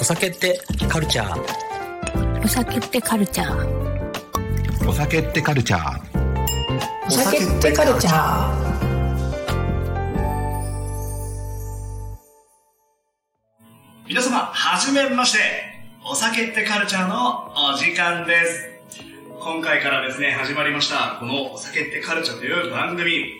[0.00, 2.42] お酒ってカルチャー？
[2.42, 4.88] お酒ってカルチャー。
[4.88, 6.00] お酒ってカルチャー。
[7.06, 8.70] お酒ってカルチャー。
[14.08, 15.38] 皆様、はじめまして。
[16.02, 18.70] お酒ってカルチャーのお時間です。
[19.38, 23.38] 今回からですね、始まりました、このお酒ってカルチャーという番組。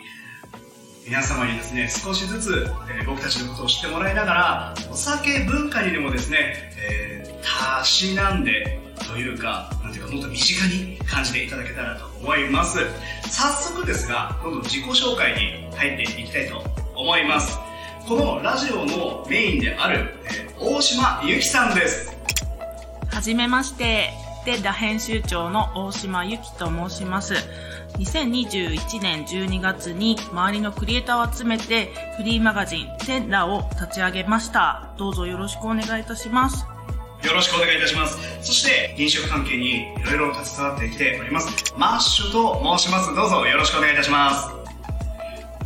[1.06, 12.78] 皆様にですね、少しずつ、えー僕たちのことを知ってもらいながら、お酒文化にでもですね、えー、たしなんで、というか、なんていうか、もっと身近に感じていただけたらと思います。
[13.22, 16.62] 早速ですが、どんどん自己紹介に入っていきたいと
[16.94, 17.58] 思います。
[18.06, 22.14] このラジオのメインである、えー大島ゆきさんです。
[23.10, 24.12] はじめまして。
[24.44, 27.34] テッラ編集長の大島由紀と申します。
[27.98, 34.94] 2021年12月に周りのクリエイターを集めてフリーマガジンテッラを立ち上げました。
[34.96, 36.64] どうぞよろしくお願いいたします。
[37.22, 38.18] よろしくお願いいたします。
[38.40, 41.74] そして、飲食関係にいろいろ携わってきております。
[41.76, 43.14] マッシュと申します。
[43.14, 44.48] どうぞよろしくお願いいたします。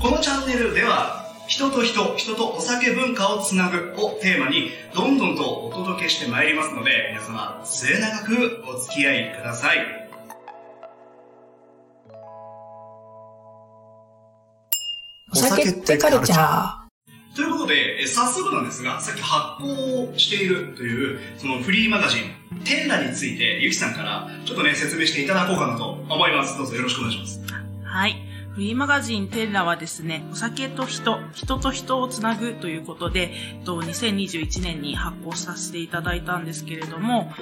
[0.01, 9.79] このチャンネルでは、人と人、人とお酒文化をつなぐをテーマに、どんどんとお届けしてまいりますので、皆様、末永くお付き合いください。
[15.33, 16.85] お酒ってカルチャー。
[17.37, 26.57] ということで、え早速なんですが、さっき発行をしているという、そのフリーマガジン、テンラについて、ゆきさんから、ちょっとね、説明していただこうかなと思います。
[26.57, 27.41] どうぞよろしくお願いします。
[27.85, 28.34] はい。
[28.55, 37.33] フリーマガジンテッラはですね、お酒と人、人と人をつなぐということで、えっと2021年に発行させていただいたんですけれども、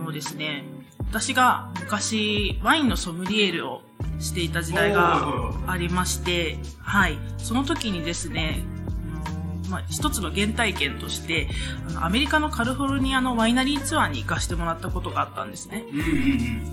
[0.00, 0.64] あのですね、
[1.10, 3.82] 私が昔ワインのソムリエールを
[4.20, 7.18] していた時代がありまして、はい。
[7.36, 8.64] その時にですね、
[9.68, 11.48] まあ、一つの原体験として、
[11.88, 15.84] あのアメリカのカリフォルニアのワイナリーツアーに行かせてもらったことがあったんですね。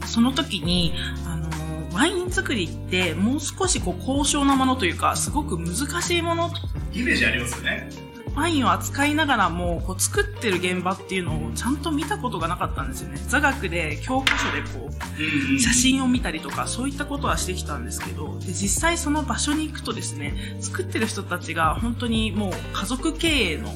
[0.05, 0.93] その時に、
[1.25, 1.49] あの、
[1.95, 6.51] ワイン作りってもう少しこう高尚なものというか、すごく難しいもの、
[6.91, 7.89] イメージありますよね。
[8.35, 13.17] ワインを扱いながらも、こう作ってる現場っていうのをちゃんと見たことがなかったんですよね。
[13.29, 15.59] 座学で教科書でこう。
[15.61, 23.73] 写真を見たりとか、そういったことはしてきたんですけど、で実際その場所に行くとですね、作ってる人たちが本当にもう家族経営の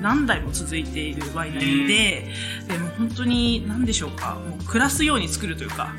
[0.00, 2.28] 何代も続いているワイナリーで、
[2.68, 5.92] でも本当に何でしょうか、もう暮らすように作るというか、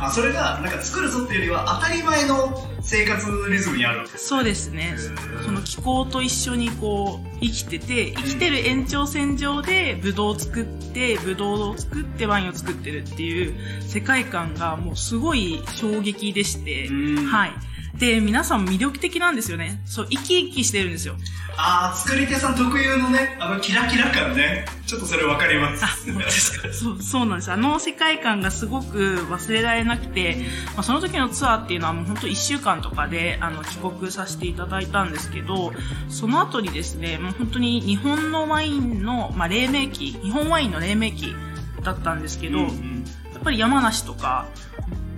[0.00, 4.28] あ、それが、なんか作るぞっていうよりは、当たり前の生活リズムにあるわけです。
[4.28, 4.96] そうですね。
[5.44, 16.92] その気候と一緒にこう生きてて、生きてる延長線上でブドウを作って、ブドウを作ってワインを作ってるっていう世界観がもうすごい衝撃でして、う
[17.22, 17.52] んはい。
[17.98, 19.80] で、皆さん魅力的なんですよね。
[19.84, 21.16] そう、生き生きしてるんですよ。
[21.56, 24.64] あー、作り手さん特有のね、あのキラキラ感ね。
[24.86, 25.84] ちょっとそれわかります。
[25.84, 26.72] あ、そうですか。
[26.72, 27.52] そう、そうなんです。
[27.52, 30.36] あの世界観がすごく忘れられなくて、
[30.74, 35.72] まあ、その時のツアーっていうのはもう本当1週間とかで、あの、帰国させていただいたんですけど、
[36.08, 41.34] その後にですね、もう本当に日本のワインの、まあ、黎明期、日本ワインの黎明期
[41.82, 43.04] だったんですけど、うんうん
[43.40, 44.48] やっぱり山梨とか、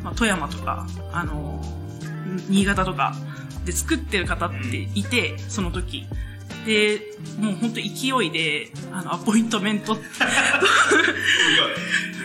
[0.05, 1.61] まあ、富山とか、あの、
[2.49, 3.15] 新潟とか
[3.65, 6.07] で作ってる方っていて、その時。
[6.67, 7.01] で、
[7.39, 9.97] もう本当勢いで、あの、アポイントメント、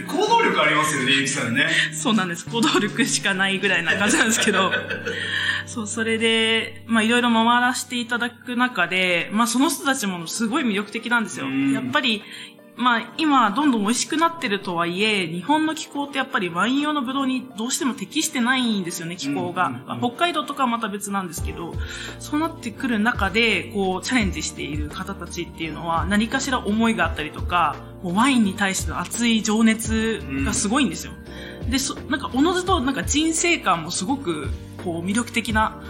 [0.08, 1.68] 行動力ありますよね、ゆきさんね。
[1.94, 2.46] そうなんです。
[2.46, 4.72] 行動力しかないぐらいな感じなんですけど、
[5.66, 11.48] そう、それで、まあいろいろ回らせていただく中で、まあその人たちもすごい魅力的なんですよ。
[11.48, 12.24] うんやっぱり、
[12.78, 19.68] まあ今どんどん美味しくなってるとはいえ、日本の気候ってやっぱりワイン用のブドウにどうしても適してないんですよね、気候が。
[19.68, 21.74] うんうんうんまあ北海道とかはまた別なんですけど、
[22.20, 31.14] そうなってくる中で、こう、チャレンジしている方たちっていうのは、何かしら思いがあったりとか、もうワインに対しての熱い情熱がすごいんですよ。
[31.70, 34.50] で、そ、なんか、おのずと、なんか人生観もすごく、
[34.84, 35.84] こう、魅力的な、は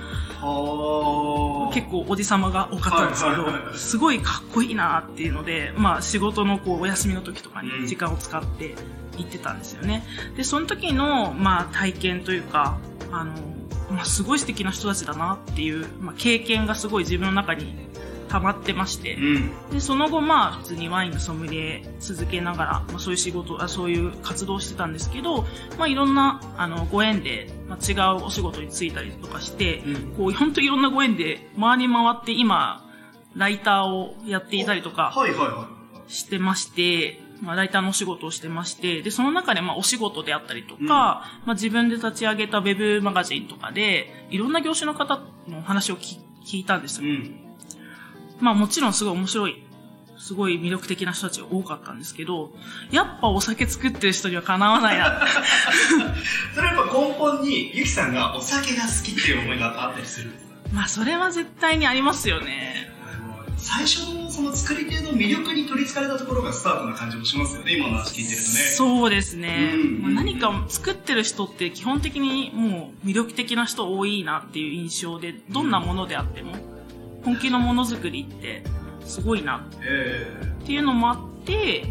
[1.74, 7.82] 結構おじさまが多かったんですけど、すごいかっこいいなっていうので、まあ仕事のこうお休みの時とかうん。
[7.82, 8.76] に時間を使って
[9.18, 10.04] 行ってたんですよね。
[10.36, 12.78] で、その時の、まあ体験というか、
[13.12, 13.34] あの、
[13.90, 17.88] まあすごい素敵な人たちだなっていう、まあ経験がすごい自分の中に
[18.30, 19.52] 溜まってまして、うん。
[19.72, 25.46] で、その後、まあ、普通にワインのソムリエ続けながら、まあ、そういう仕事、あそういう活動をしてたんですけど、
[25.78, 32.86] まあ、いろんな、あの、ご縁で、まあ、違うお仕事に就いたりとかして、うんこう、本当いろんなご縁で、回り回って今、
[33.36, 35.70] ライターをやっていたりとかはいはいは
[36.08, 47.06] してまして、まあ、ライターのお仕事をしてまして、で、その中で、まあ、お仕事であったりとか、まあ、自分で立ち上げたウェブマガジンとかで、いろんな業種の方の話を聞聞いたんですい。
[47.06, 47.14] よ。
[47.14, 47.47] うん。
[48.40, 49.64] まあもちろんすごい面白い
[50.20, 52.52] すごい魅力的な人たちが多かったんですけど、
[52.92, 55.22] やっぱお酒作ってる人にはかなわないな。
[56.56, 60.54] それはやっぱ根本に、ゆきさんがお酒が好きっていう思いがあったりするんですか？
[60.74, 62.92] まあそれは絶対にありますよね。
[63.58, 68.46] 最初のその作り手の魅力に取り憑かれたところがスタートな感じもしますよね、今の話聞いてるとね。
[68.76, 69.74] そうですね。
[69.76, 76.56] うんまあ何か作ってる人って基本的にもう魅力的な人多いなっていう印象で、どんなものであっても、
[77.28, 78.64] 本気のものづくりって
[79.04, 81.84] すごいなえっていうのもあって、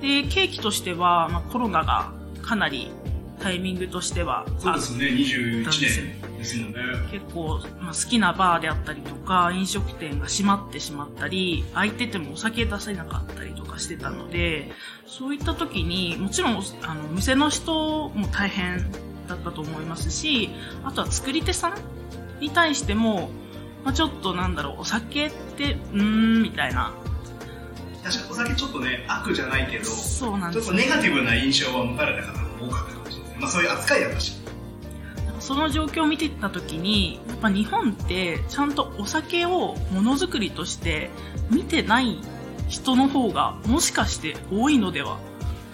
[0.00, 2.10] で、契機としては、まあ、コロナが
[2.42, 2.90] かなり
[3.38, 6.78] タイミングとしては、ー、そうですよね、21年ですもんね。
[7.12, 14.72] 結構、まあ、好きなバーであったりとか、飲食店が閉まってしまったり、空いててもお酒出せなかったりとかしてたので、
[15.06, 18.90] そういった時に、もちろん、あの、店の人も大変
[19.28, 20.50] だったと思いますし、
[20.82, 21.74] あとは作り手さん
[22.40, 23.30] に対しても、
[23.86, 26.92] まあ、ちょっとなんだろう、お酒って、うーん、みたいな。
[28.02, 33.38] 確かにお酒ちょっとね、悪じゃないけど、ちそうなんですょっとネガティブな印象は持たれた方が多かったかもしれない。
[33.38, 34.32] まあそういう扱いだったし。
[35.38, 41.10] その状況を見てた時に、やっぱ日本ってちゃんとお酒をものづくりとして
[41.48, 42.18] 見てない
[42.66, 45.20] 人の方がもしかして多いのでは？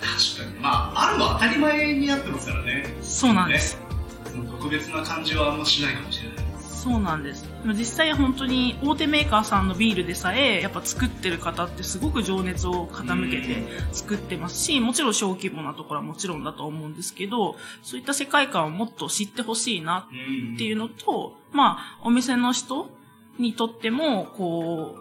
[0.03, 0.61] 確かに。
[0.61, 2.95] まあ、あるのは当たり前になってますからね。
[3.01, 3.79] そうなんです。
[4.35, 4.47] ね。
[4.51, 6.22] 特別な感じはあんましないかもしれない。
[6.83, 7.49] そうなんです。
[7.65, 13.63] 実際本当に大手メーカーさんのビールでさえ、やっぱ作ってる方ってすごく情熱を傾けて
[13.93, 22.91] 作ってますし、もちろん小規模なところはもちろんだと思うんですけど、そういった世界観をもっと知ってほしいなうんっていうのと、まあ、お店の人
[23.39, 24.97] にとっても、こ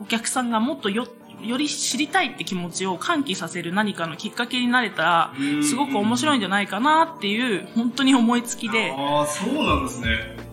[0.00, 1.06] う、お客さんがもっとよ、
[1.44, 10.49] より知りたいって気持ちを喚起させる何かのきっかけになれたら、すごく面白いんじゃないかなっていう、本当に思いつきで、ああ、そうなんですね。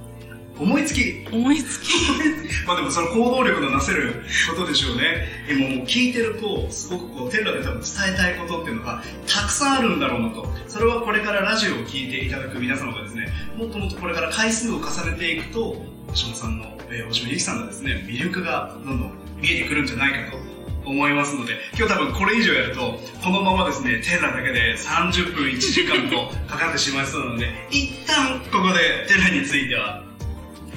[0.60, 1.28] 思いつき。
[1.32, 1.90] 思いつき、
[2.66, 5.46] まあでもその行動力のなせることでしょうね。
[5.48, 10.52] でももう聞いてると、すごくこう、テラで多分伝えたいことっていうのがたくさんあるんだろうなと。
[10.68, 19.12] それはこれからラジオを聞いていただく皆様がですね、もっともっとこれから回数を重ねていくと、大島さんの、えー、大島ゆきさんのですね、魅力がどんどん
[19.42, 20.58] 見えてくるんじゃないかと。
[20.88, 30.07] 思いますので、今日多分これ以上やると、このままですね、テラだけで30分1時間とかかってしまいそうなので、一旦ここでテラについては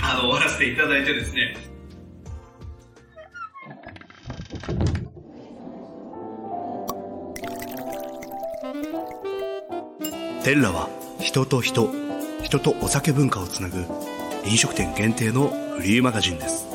[0.03, 1.57] あの、終わらせていただいてですね。
[10.43, 10.89] テッラは
[11.21, 11.91] 人と人、
[12.43, 13.85] 人とお酒文化をつなぐ
[14.45, 16.67] 飲食店限定のフリーマガジンです。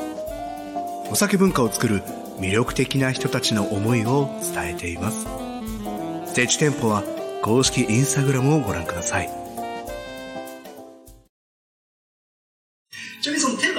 [1.10, 2.02] お酒文化を作る
[2.38, 5.26] 魅力的な人たちの思いを伝えています。
[6.26, 7.02] 設置店舗は
[7.42, 9.45] 公式インスタグラムをご覧ください。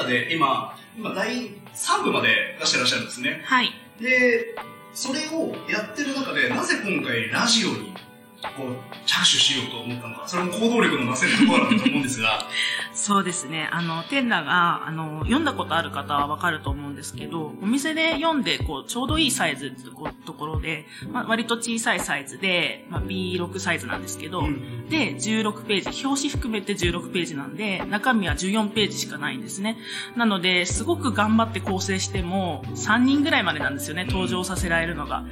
[0.07, 3.41] で今、今第3部まで出してらっしゃるんですね。
[3.45, 3.71] はい。
[4.01, 4.55] で、
[4.93, 7.93] それをやってる中で、なぜ今回ラジオに
[8.41, 8.75] こう
[9.05, 12.45] 着手しようと思ったのか、それも行動力のなせるところだと思うんですが、
[12.93, 13.67] そうですね。
[13.71, 29.77] あの、テンラが、あの、読んだことある方はわかると思うんですけど、お店で読んで、こう、ちょうどいいサイズってところで、まあ、割と小さいサイズで、まあ、B6 サイズなんですけど、うんで、16ページ、表紙含めて16ページなんで、中身は14ページしかないんですね。
[30.15, 35.25] なので、すごく頑張って構成しても、3人ぐらいまでなんですよね、登場させられるのが。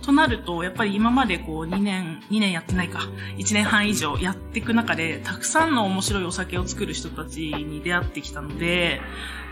[0.00, 3.00] となると、やっぱり今までこう、2年、2年やってないか、
[3.38, 9.00] 1年半以上やっていく中で、たくさんの面白いお酒を作る人たちに出会ってきたので、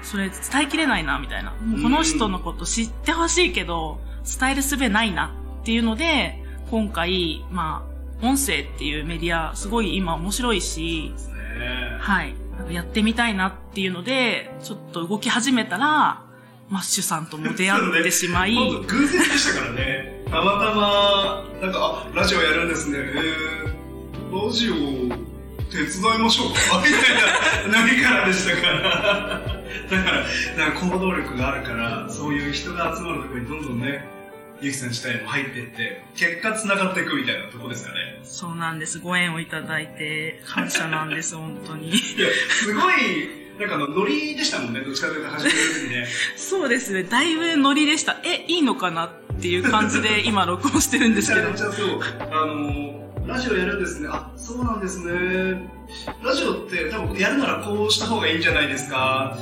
[0.02, 1.52] それ伝えきれないな、みたいな。
[1.52, 7.84] もうこの人のこと知ってほしいけど、伝える術ないなっていうので、今回、ま
[8.22, 11.12] あ、音声っていうメディア、すごい今面白いし、
[11.58, 12.34] ねはい。
[12.70, 16.22] やってみたいなっていうので、ちょっと動き始めたら、
[16.70, 20.22] マッシュさんとも出会ってしまい、今度偶然でしたからね。
[20.30, 22.98] たまたま、なんか、あ、ラジオやるんですね。
[22.98, 24.74] えー、ラジオ
[25.70, 26.78] 手伝いましょうか？
[26.86, 28.80] みたいな波からでしたから。
[29.90, 30.10] だか
[30.56, 34.04] ら、か行動力があるから、そういう人が集まるところにどんどんね、
[34.60, 38.20] ゆきさん自体も入ってって、結果繋がっていくみたいなとこですかね。
[38.22, 39.00] そうなんです。
[39.00, 41.88] ご縁をいただいて、感謝なんです、本当に。
[41.88, 41.98] いや、
[42.50, 42.94] すごい、
[43.60, 46.06] なんかあの、ノリでしたもんね、どっちかというと始める時にね。
[46.34, 47.02] そうですね。
[47.02, 48.16] だいぶノリでした。
[48.24, 51.62] え、いいのかなっていう感じで 今録音してるんですけどめち。
[51.62, 52.00] ゃめちゃそう。
[52.30, 54.08] あの、ラジオやるんですね。
[54.10, 55.12] あ、そうなんですね。
[56.24, 59.36] ラジオって多分やるならこうした方がいいんじゃないですか。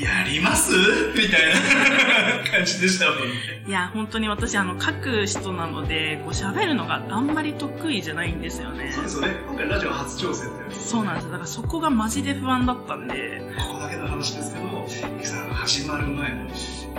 [0.00, 0.72] やります？
[1.14, 3.64] みたいな 感じでしたもんね。
[3.66, 8.92] いや、本当に私、あの、書く人なので、こう喋るのがあんまり得意じゃないんですよね。
[8.94, 9.36] そうですよね。
[9.48, 11.30] 今回ラジオ初挑戦というそうなんですよ。
[11.32, 14.86] だからそこがマジで不安だったんで、ここだけの話ですけど、
[15.22, 16.44] さん始まる前の、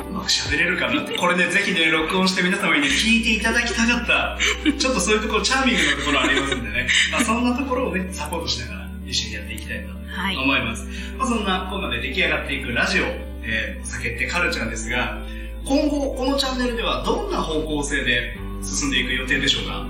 [0.10, 1.02] うまく喋れるかな？
[1.02, 4.38] これね、ぜひね、録音して皆様にね、聞いていただきたかった。
[4.78, 6.88] ちょっとそういうところ、チャーミングなところありますんでね。
[7.12, 10.01] まあ、そんなところをね、サポートしながら一緒にやっていきたいとはい。
[10.38, 10.88] 思います。
[11.18, 13.06] まあ、そんなコーナーで出来上がっていくラジオ、
[13.44, 15.22] えー、お酒ってカルチャーですが、
[15.66, 19.86] 今後、このチャンネルではどんな方向性で進んでいく予定でしょうか？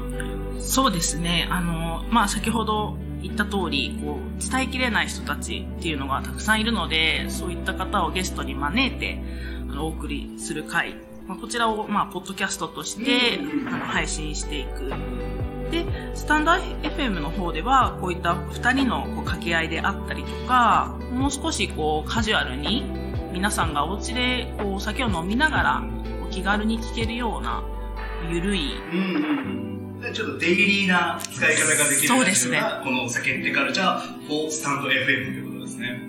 [0.60, 1.48] そうですね。
[1.50, 9.22] あの、まあ、先ほど言った通り、こう、伝えきれない人たちっていうのがたくさんいるので、そういった方をゲストに招いて、
[9.70, 10.96] あの、お送りする回。
[11.28, 14.92] まあ、こちらを、まあ、ポッドキャストとして、あの、配信していく。
[15.72, 22.84] で、スタンド FM の方では、こういった二人のこう掛け合いであったりとか、もう少しこう、カジュアルに、
[23.32, 25.84] 皆さんがお家でこう、お酒を飲みながら、
[26.20, 27.64] こう気軽に聞けるような、
[28.30, 30.14] ゆるいうんうんうん。
[30.14, 36.02] ちょっとデイリーな使い方ができるそうですねこのお酒ってカルチャー、フォースタンド FM ということですね。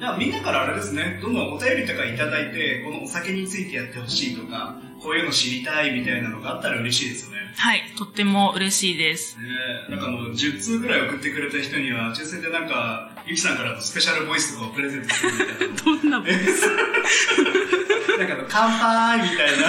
[0.00, 7.52] じゃあみんなからあれですね、どんどんお便りとかいただいて、このお酒についてやってほしいとか、こういうの知りたいみたいなのがあったら嬉しいですよね。
[7.56, 9.36] はい、とっても嬉しいです。
[9.38, 9.44] ね
[9.88, 15.76] えなんかあの、10通ぐらい送ってくれた人には、抽選でなんか、ゆきさんからのスペシャルボイスとかをプレゼントするみたいな。
[15.84, 16.66] どんなボイス？
[18.18, 18.70] なんかあの、乾
[19.18, 19.68] 杯みたいな。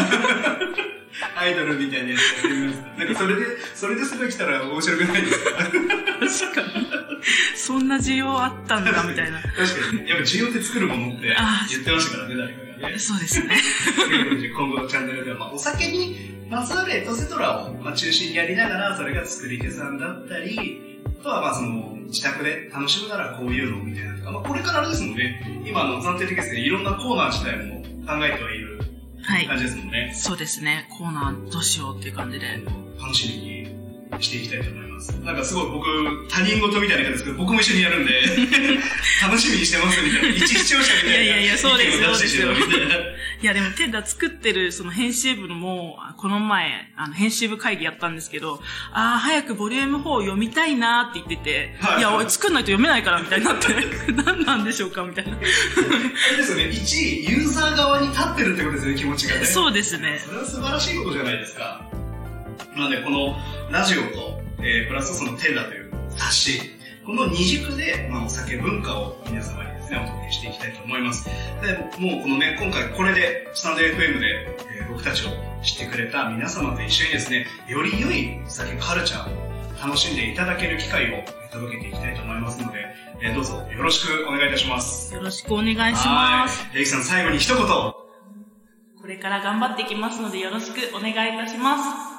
[1.38, 2.77] アイドルみたいなやつやってみます。
[2.98, 5.51] なんかそれで、それですぐ来たら面白くないですか？
[5.51, 6.88] 確かに。
[7.56, 9.42] そんな需要あったんだ、みたいな。
[9.42, 10.10] 確かにね。
[10.10, 11.36] やっぱ需要って作るものって
[11.72, 13.00] 言ってましたからね、誰かがね。
[13.00, 13.55] そうですね。
[14.55, 16.15] 今後のチャンネルでは、まあ、お酒に
[16.50, 25.63] まつわるエトセトラを、まあ、中心にやりながら、それが作り手さんだったり、あとはまあその、自宅で楽しむならこういうのみたいなとか、まあ、これからあれですもんね。
[25.65, 28.79] 今の暫定的ですけど、いろんなコーナー自体も考えてはいる
[29.24, 29.58] はい感。
[29.58, 30.13] じですもんね。
[30.15, 30.88] そうですね。
[30.98, 32.46] コーナーどうしようっていう感じで。
[33.01, 33.41] 楽しみ
[34.17, 34.85] にしていきたいと思います。
[35.24, 38.22] なんかすごい僕、他人事みたいな感じですけど、僕も一緒にやるんで、
[39.22, 41.12] 楽しみにしてますみたいな、一視聴者みたいな。
[41.12, 48.62] いやいやいやそうです意見を出してきてるみたいや、でも、テンダ作ってる、その編集部のも、この前、あの、編集部会議やったんですけど、
[48.92, 53.68] ああ、早くボリューム4読みたいなって言ってて、はいいや、俺作んないと読めないから、みたいになって、
[54.14, 55.38] 何なんでしょうか、みたいな。
[55.38, 59.46] あれですよね、一ユーザー側に立ってるってことですよね、気持ちがね。
[59.46, 60.20] そうですね。
[60.25, 61.82] それは素晴らしいことじゃないですか。
[62.75, 63.38] なので、この
[63.72, 66.60] ラジオと、えープラスそのテンダという冊子、
[67.05, 71.25] この二軸で、まあ、お酒文化を皆様にですね、お届けしていきたいと思います。
[71.62, 74.48] で、もうこのね、今回これで、スタンド FM で、
[74.79, 75.29] えー僕たちを
[75.62, 82.86] 知ってくれた皆様と一緒にですね、より良いお酒カルチャーを楽しんでいただける機会を届けていきたいと思いますので、
[83.22, 85.13] えーどうぞよろしくお願いいたします。
[85.13, 86.62] よろしくお願いします。
[86.63, 86.75] はい。
[86.75, 87.65] レイキさん、最後に一言。
[87.67, 87.95] こ
[89.07, 92.14] れから頑張っていきますので、よろしくお願いいたします。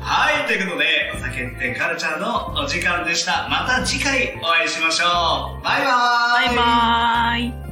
[0.00, 3.48] はい、ということで、お酒ってカルチャーのお時間でした。
[3.48, 5.64] また次回お会いしましょう。
[5.64, 7.65] バイバーイバイバーイ。